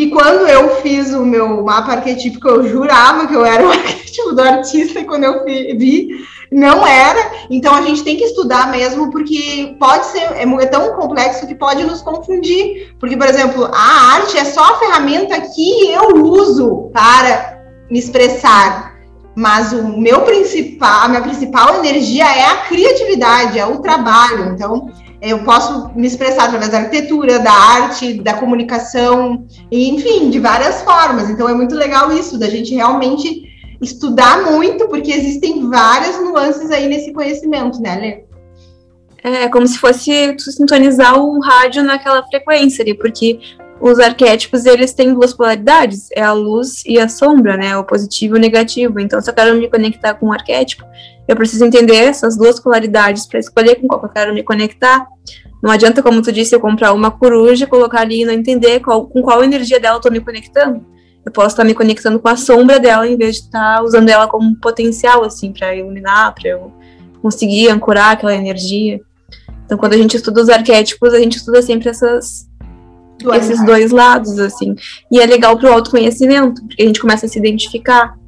[0.00, 4.32] que quando eu fiz o meu mapa arquetípico, eu jurava que eu era o arquétipo
[4.32, 6.08] do artista, e quando eu vi,
[6.50, 7.32] não era.
[7.50, 11.54] Então a gente tem que estudar mesmo, porque pode ser, é, é tão complexo que
[11.54, 12.94] pode nos confundir.
[12.98, 17.60] Porque, por exemplo, a arte é só a ferramenta que eu uso para
[17.90, 18.98] me expressar.
[19.36, 24.54] Mas o meu principal, a minha principal energia é a criatividade, é o trabalho.
[24.54, 30.82] Então, eu posso me expressar através da arquitetura, da arte, da comunicação, enfim, de várias
[30.82, 31.28] formas.
[31.28, 33.48] Então é muito legal isso, da gente realmente
[33.80, 38.30] estudar muito, porque existem várias nuances aí nesse conhecimento, né, Lê?
[39.22, 43.38] É como se fosse sintonizar o rádio naquela frequência ali, porque
[43.80, 47.76] os arquétipos eles têm duas polaridades, é a luz e a sombra, né?
[47.76, 49.00] O positivo e o negativo.
[49.00, 50.84] Então, se eu quero me conectar com um arquétipo,
[51.26, 55.06] eu preciso entender essas duas polaridades para escolher com qual eu quero me conectar.
[55.62, 59.06] Não adianta, como tu disse, eu comprar uma coruja, colocar ali e não entender qual,
[59.06, 60.84] com qual energia dela eu estou me conectando.
[61.24, 64.26] Eu posso estar me conectando com a sombra dela em vez de estar usando ela
[64.26, 66.72] como potencial, assim, para iluminar, para eu
[67.22, 69.00] conseguir ancorar aquela energia.
[69.64, 72.49] Então, quando a gente estuda os arquétipos, a gente estuda sempre essas,
[73.34, 74.74] esses dois lados, assim.
[75.10, 78.18] E é legal para o autoconhecimento, porque a gente começa a se identificar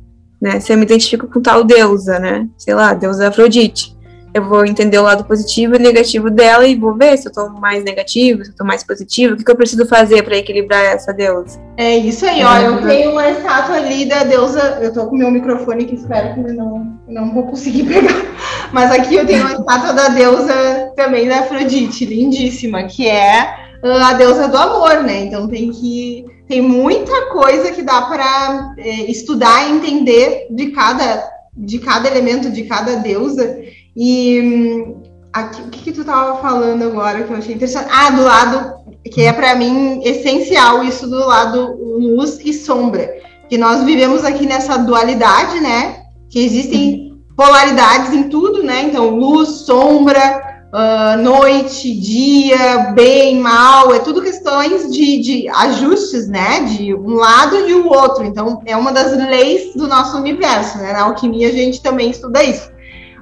[0.43, 0.59] né?
[0.59, 2.49] Se eu me identifico com tal deusa, né?
[2.59, 3.97] Sei lá, deusa Afrodite.
[4.35, 7.51] Eu vou entender o lado positivo e negativo dela e vou ver se eu tô
[7.51, 10.83] mais negativo, se eu tô mais positivo, o que, que eu preciso fazer para equilibrar
[10.83, 11.61] essa deusa.
[11.77, 12.57] É isso aí, ó.
[12.57, 14.79] Eu tenho uma estátua ali da deusa.
[14.81, 18.25] Eu tô com meu microfone que espero que não, não vou conseguir pegar.
[18.73, 24.13] Mas aqui eu tenho uma estátua da deusa também da Afrodite, lindíssima, que é a
[24.13, 25.25] deusa do amor, né?
[25.25, 31.31] Então tem que tem muita coisa que dá para é, estudar e entender de cada
[31.57, 33.61] de cada elemento de cada deusa
[33.97, 37.89] e hum, aqui, o que, que tu estava falando agora que eu achei interessante?
[37.91, 43.13] Ah, do lado que é para mim essencial isso do lado luz e sombra,
[43.49, 46.03] que nós vivemos aqui nessa dualidade, né?
[46.31, 48.83] Que existem polaridades em tudo, né?
[48.85, 56.61] Então luz, sombra, uh, noite, dia, bem, mal, é tudo questões de, de, ajustes, né?
[56.61, 58.25] De um lado e o outro.
[58.25, 60.93] Então, é uma das leis do nosso universo, né?
[60.93, 62.71] Na alquimia a gente também estuda isso.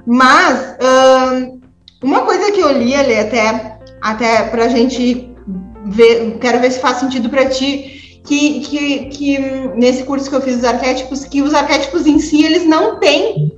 [0.05, 1.59] Mas uh,
[2.01, 5.29] uma coisa que eu li ali até, até para a gente
[5.85, 7.97] ver, quero ver se faz sentido para ti.
[8.23, 9.39] Que, que, que
[9.75, 13.51] nesse curso que eu fiz dos arquétipos, que os arquétipos em si eles não têm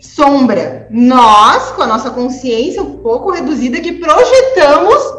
[0.00, 0.86] sombra.
[0.90, 5.16] Nós, com a nossa consciência um pouco reduzida, que projetamos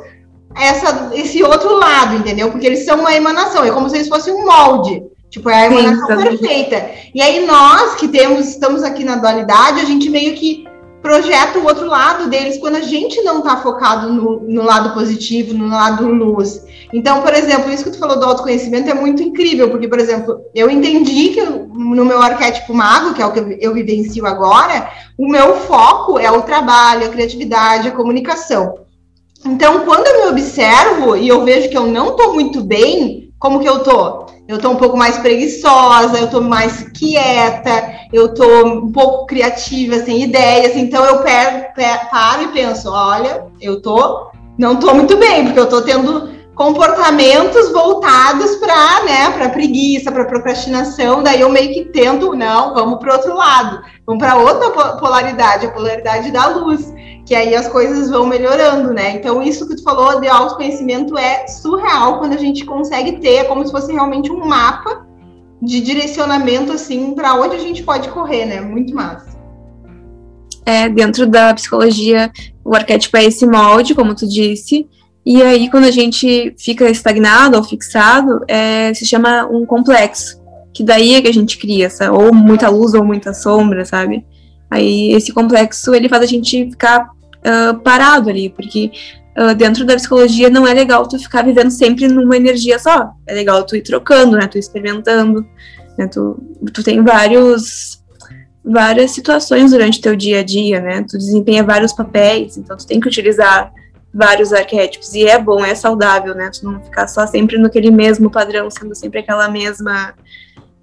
[0.55, 2.51] essa, esse outro lado, entendeu?
[2.51, 5.03] Porque eles são uma emanação, é como se eles fossem um molde.
[5.29, 6.89] Tipo, é a emanação Sim, perfeita.
[7.13, 10.65] E aí nós que temos, estamos aqui na dualidade, a gente meio que
[11.08, 15.54] projeta o outro lado deles quando a gente não está focado no, no, lado positivo,
[15.54, 16.65] no lado luz.
[16.91, 20.41] Então, por exemplo, isso que tu falou do autoconhecimento é muito incrível, porque, por exemplo,
[20.54, 24.89] eu entendi que no meu arquétipo mago, que é o que eu, eu vivencio agora,
[25.17, 28.80] o meu foco é o trabalho, a criatividade, a comunicação.
[29.46, 33.60] Então, quando eu me observo e eu vejo que eu não estou muito bem, como
[33.60, 34.26] que eu tô?
[34.47, 40.00] Eu tô um pouco mais preguiçosa, eu tô mais quieta, eu tô um pouco criativa,
[40.00, 41.23] sem ideias, então eu
[42.10, 47.71] paro e penso, olha, eu tô, não tô muito bem, porque eu tô tendo comportamentos
[47.71, 53.13] voltados para, né, para preguiça, para procrastinação, daí eu meio que tento, não, vamos para
[53.13, 56.91] outro lado, vamos para outra polaridade, a polaridade da luz,
[57.27, 59.11] que aí as coisas vão melhorando, né?
[59.11, 63.43] Então isso que tu falou de autoconhecimento é surreal quando a gente consegue ter, é
[63.43, 65.05] como se fosse realmente um mapa
[65.61, 68.61] de direcionamento assim para onde a gente pode correr, né?
[68.61, 69.37] Muito massa.
[70.65, 72.31] É, dentro da psicologia,
[72.63, 74.87] o arquétipo é esse molde, como tu disse,
[75.29, 80.41] e aí, quando a gente fica estagnado ou fixado, é, se chama um complexo.
[80.73, 84.25] Que daí é que a gente cria, essa, ou muita luz ou muita sombra, sabe?
[84.71, 87.09] Aí esse complexo, ele faz a gente ficar
[87.39, 88.91] uh, parado ali, porque
[89.38, 93.12] uh, dentro da psicologia não é legal tu ficar vivendo sempre numa energia só.
[93.26, 94.47] É legal tu ir trocando, né?
[94.47, 95.45] Tu experimentando,
[95.97, 96.08] né?
[96.08, 96.38] Tu,
[96.73, 97.97] tu tem vários
[98.69, 101.06] várias situações durante teu dia a dia, né?
[101.10, 103.71] Tu desempenha vários papéis, então tu tem que utilizar
[104.13, 105.13] vários arquétipos.
[105.13, 106.50] E é bom, é saudável, né?
[106.50, 110.13] Tu não ficar só sempre naquele mesmo padrão, sendo sempre aquela mesma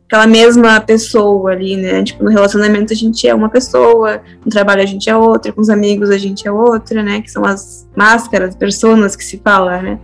[0.06, 2.02] aquela mesma pessoa ali, né?
[2.04, 5.60] Tipo, no relacionamento a gente é uma pessoa, no trabalho a gente é outra, com
[5.60, 7.20] os amigos a gente é outra, né?
[7.20, 9.98] Que são as máscaras, personas que se fala, né?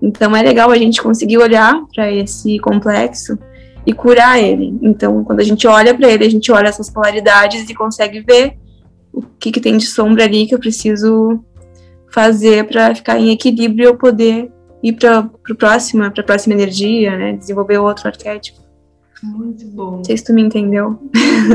[0.00, 3.38] Então é legal a gente conseguir olhar para esse complexo
[3.84, 4.76] e curar ele.
[4.82, 8.58] Então, quando a gente olha para ele, a gente olha essas polaridades e consegue ver
[9.12, 11.42] o que, que tem de sombra ali que eu preciso
[12.12, 14.50] fazer para ficar em equilíbrio e eu poder
[14.82, 17.32] ir para o próximo, para a próxima energia, né?
[17.34, 18.65] Desenvolver outro arquétipo.
[19.22, 19.96] Muito bom.
[19.96, 20.98] Não sei se tu me entendeu.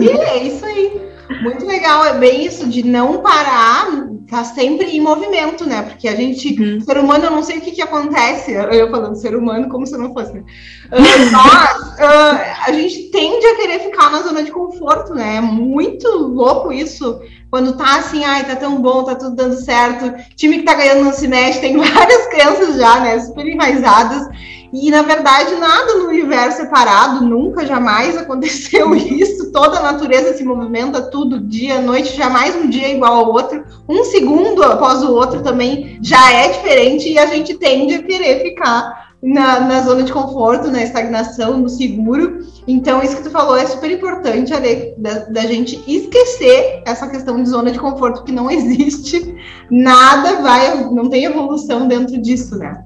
[0.01, 1.11] E é isso aí.
[1.41, 3.87] Muito legal, é bem isso de não parar,
[4.29, 5.81] tá sempre em movimento, né?
[5.81, 6.81] Porque a gente, uhum.
[6.81, 9.93] ser humano, eu não sei o que que acontece, eu falando ser humano como se
[9.93, 10.43] eu não fosse, né?
[12.01, 15.35] Uh, a gente tende a querer ficar na zona de conforto, né?
[15.35, 17.21] É muito louco isso,
[17.51, 21.03] quando tá assim, ai, tá tão bom, tá tudo dando certo, time que tá ganhando
[21.03, 24.27] não se mexe, tem várias crianças já, né, super enraizadas,
[24.73, 29.51] e, na verdade, nada no universo é parado, nunca, jamais aconteceu isso.
[29.51, 33.63] Toda a natureza se movimenta, tudo, dia, noite, jamais um dia é igual ao outro.
[33.87, 38.43] Um segundo após o outro também já é diferente e a gente tende a querer
[38.43, 42.39] ficar na, na zona de conforto, na estagnação, no seguro.
[42.65, 47.41] Então, isso que tu falou é super importante, Ale, da, da gente esquecer essa questão
[47.43, 49.35] de zona de conforto que não existe.
[49.69, 52.85] Nada vai, não tem evolução dentro disso, né?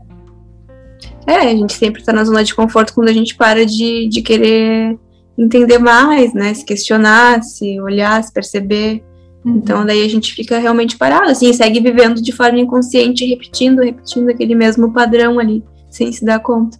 [1.27, 4.21] É, a gente sempre está na zona de conforto quando a gente para de, de
[4.21, 4.97] querer
[5.37, 6.53] entender mais, né?
[6.53, 9.03] Se questionar, se olhar, se perceber.
[9.43, 9.57] Uhum.
[9.57, 14.29] Então daí a gente fica realmente parado, assim, segue vivendo de forma inconsciente, repetindo, repetindo
[14.29, 16.79] aquele mesmo padrão ali, sem se dar conta.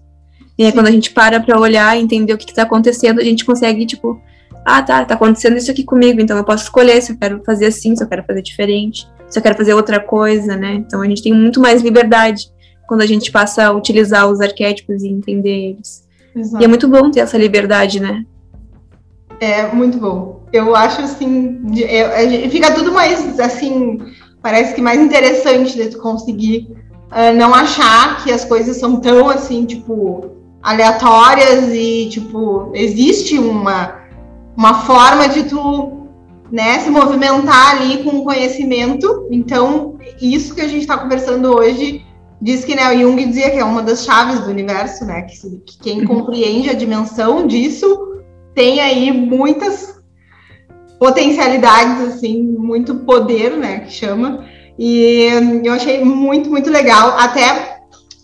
[0.57, 0.77] E aí Sim.
[0.77, 3.85] quando a gente para para olhar e entender o que está acontecendo, a gente consegue,
[3.85, 4.19] tipo,
[4.65, 7.67] ah, tá, tá acontecendo isso aqui comigo, então eu posso escolher se eu quero fazer
[7.67, 10.75] assim, se eu quero fazer diferente, se eu quero fazer outra coisa, né?
[10.75, 12.49] Então a gente tem muito mais liberdade
[12.87, 16.05] quando a gente passa a utilizar os arquétipos e entender eles.
[16.35, 16.61] Exato.
[16.61, 18.25] E é muito bom ter essa liberdade, né?
[19.39, 20.43] É muito bom.
[20.51, 23.99] Eu acho assim, é, é, fica tudo mais assim,
[24.41, 26.69] parece que mais interessante de tu conseguir
[27.11, 34.05] uh, não achar que as coisas são tão assim, tipo, aleatórias e tipo, existe uma
[34.55, 36.07] uma forma de tu
[36.51, 39.27] né, se movimentar ali com conhecimento.
[39.29, 42.04] Então, isso que a gente está conversando hoje
[42.45, 45.23] diz que né, o Jung dizia que é uma das chaves do universo, né?
[45.23, 46.05] Que, que quem uhum.
[46.05, 48.21] compreende a dimensão disso
[48.53, 49.99] tem aí muitas
[50.99, 53.79] potencialidades, assim, muito poder, né?
[53.79, 54.45] Que chama.
[54.77, 55.27] E
[55.63, 57.17] eu achei muito, muito legal.
[57.17, 57.79] Até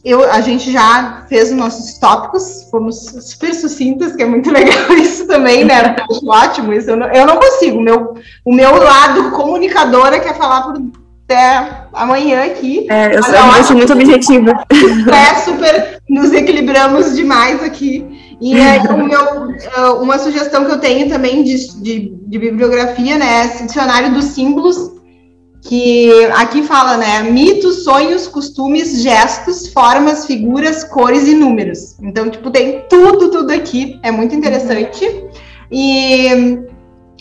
[0.06, 4.92] eu, a gente já fez os nossos tópicos, fomos super sucintas, que é muito legal
[4.94, 5.96] isso também, né?
[6.00, 6.92] Acho ótimo isso.
[6.92, 7.80] Eu não, eu não consigo.
[7.80, 8.14] O meu,
[8.46, 11.01] o meu lado comunicadora quer falar por
[11.32, 12.86] até amanhã aqui.
[12.90, 14.66] É, eu, sou, sou muito objetiva.
[15.12, 18.36] É, super, nos equilibramos demais aqui.
[18.42, 23.18] E aí, o meu, eh, uma sugestão que eu tenho também de, de, de bibliografia,
[23.18, 24.94] né, é dicionário dos símbolos,
[25.62, 31.98] que aqui fala, né, mitos, sonhos, costumes, gestos, formas, figuras, cores e números.
[32.02, 35.06] Então, tipo, tem tudo, tudo aqui, é muito interessante.
[35.72, 36.66] E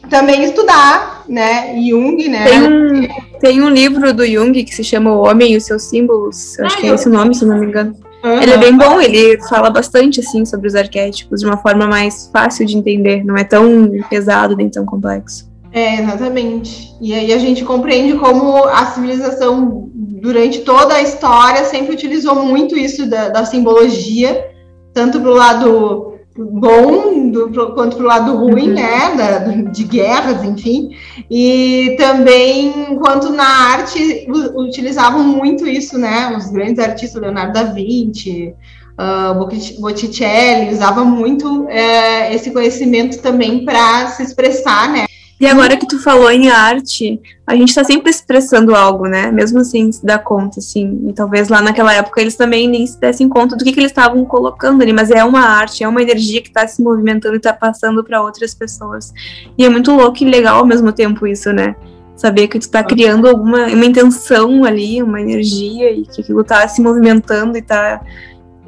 [0.08, 2.44] também estudar, né, Jung, né?
[2.44, 3.08] Tem um,
[3.40, 6.78] tem um livro do Jung que se chama O Homem e os Seus Símbolos, acho
[6.78, 7.94] que é esse o nome, se não me engano.
[8.24, 8.42] Uhum.
[8.42, 12.30] Ele é bem bom, ele fala bastante, assim, sobre os arquétipos de uma forma mais
[12.32, 15.50] fácil de entender, não é tão pesado nem tão complexo.
[15.72, 16.94] É, exatamente.
[17.00, 22.76] E aí a gente compreende como a civilização, durante toda a história, sempre utilizou muito
[22.76, 24.48] isso da, da simbologia,
[24.92, 28.74] tanto para o lado bom do, quanto para o lado ruim, uhum.
[28.74, 29.38] né, da,
[29.70, 30.90] de guerras, enfim,
[31.30, 38.54] e também quanto na arte utilizavam muito isso, né, os grandes artistas, Leonardo da Vinci,
[38.98, 41.68] uh, Botticelli, usava muito uh,
[42.32, 45.06] esse conhecimento também para se expressar, né,
[45.40, 49.32] e agora que tu falou em arte, a gente está sempre expressando algo, né?
[49.32, 51.00] Mesmo sem se dar conta, assim.
[51.08, 53.90] E talvez lá naquela época eles também nem se dessem conta do que, que eles
[53.90, 57.38] estavam colocando ali, mas é uma arte, é uma energia que está se movimentando e
[57.38, 59.14] está passando para outras pessoas.
[59.56, 61.74] E é muito louco e legal ao mesmo tempo isso, né?
[62.14, 66.68] Saber que tu está criando alguma uma intenção ali, uma energia e que aquilo está
[66.68, 68.02] se movimentando e está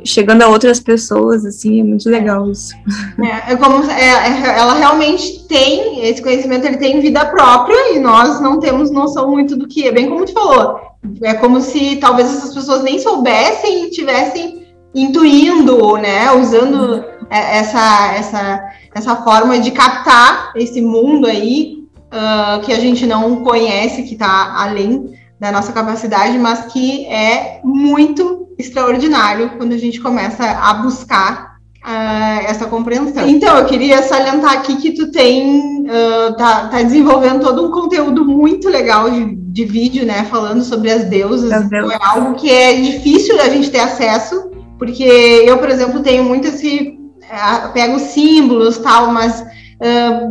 [0.05, 2.75] chegando a outras pessoas, assim, é muito legal isso.
[3.23, 7.99] É, é como é, é, ela realmente tem esse conhecimento, ele tem vida própria e
[7.99, 10.81] nós não temos noção muito do que é, bem como tu falou.
[11.23, 18.15] É como se talvez essas pessoas nem soubessem e tivessem intuindo, né, usando é, essa
[18.15, 24.13] essa essa forma de captar esse mundo aí uh, que a gente não conhece, que
[24.13, 30.75] está além da nossa capacidade, mas que é muito extraordinário quando a gente começa a
[30.75, 31.53] buscar
[31.85, 33.29] uh, essa compreensão.
[33.29, 38.25] Então, eu queria salientar aqui que tu tem, uh, tá, tá, desenvolvendo todo um conteúdo
[38.25, 41.53] muito legal de, de vídeo, né, falando sobre as deusas.
[41.53, 46.25] Então, é algo que é difícil da gente ter acesso, porque eu, por exemplo, tenho
[46.25, 49.45] muito esse, uh, pego símbolos tal, mas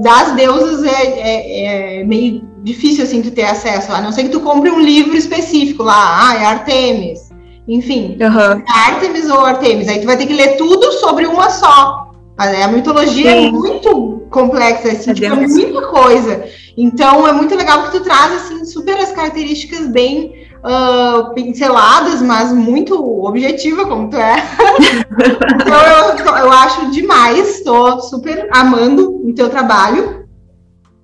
[0.02, 4.30] das deusas é, é, é meio difícil assim tu ter acesso, a não ser que
[4.30, 7.31] tu compre um livro específico lá, ah, é Artemis.
[7.68, 8.64] Enfim, uhum.
[8.68, 9.88] Artemis ou Artemis.
[9.88, 12.12] Aí tu vai ter que ler tudo sobre uma só.
[12.38, 13.48] A mitologia é Sim.
[13.48, 16.44] é muito complexa, assim, é tipo, é muita coisa.
[16.76, 22.52] Então é muito legal que tu traz assim super as características bem uh, pinceladas, mas
[22.52, 22.96] muito
[23.26, 24.36] objetiva como tu é.
[25.56, 30.22] então eu, eu acho demais, estou super amando o teu trabalho.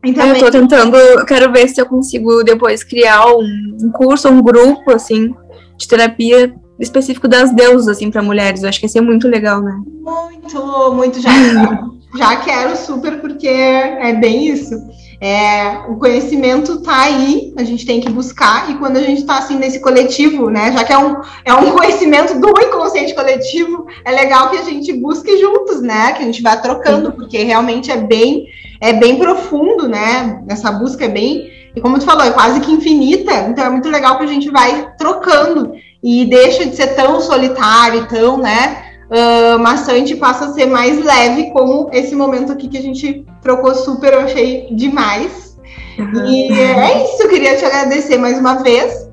[0.04, 4.42] Então, eu tô tentando, quero ver se eu consigo depois criar um, um curso, um
[4.42, 5.36] grupo, assim,
[5.78, 8.64] de terapia específico das deusas, assim, para mulheres.
[8.64, 9.80] Eu acho que ia ser muito legal, né?
[10.02, 11.20] Muito, muito.
[11.20, 11.32] Já,
[12.18, 14.76] já quero super, porque é bem isso.
[15.20, 19.40] É, o conhecimento tá aí, a gente tem que buscar, e quando a gente está
[19.40, 20.72] assim nesse coletivo, né?
[20.72, 24.94] Já que é um, é um conhecimento do inconsciente coletivo, é legal que a gente
[24.94, 26.14] busque juntos, né?
[26.14, 28.46] Que a gente vá trocando, porque realmente é bem,
[28.80, 30.44] é bem profundo, né?
[30.48, 33.88] Essa busca é bem, e como tu falou, é quase que infinita, então é muito
[33.88, 35.74] legal que a gente vai trocando
[36.04, 38.84] e deixa de ser tão solitário, tão, né?
[39.08, 43.76] Uh, maçante passa a ser mais leve, como esse momento aqui que a gente trocou
[43.76, 45.56] super, eu achei demais.
[46.00, 46.26] Uhum.
[46.26, 49.08] E é isso, eu queria te agradecer mais uma vez.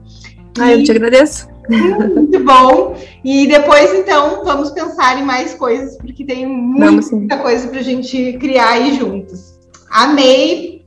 [0.58, 1.46] Ah, eu te agradeço.
[1.68, 2.96] Muito bom.
[3.22, 8.38] E depois, então, vamos pensar em mais coisas, porque tem muita coisa para a gente
[8.40, 9.54] criar aí juntos.
[9.90, 10.83] Amei.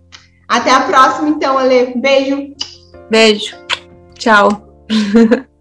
[0.48, 1.94] Até a próxima, então, Ale.
[1.98, 2.54] Beijo.
[3.10, 3.56] Beijo.
[4.18, 4.50] Tchau.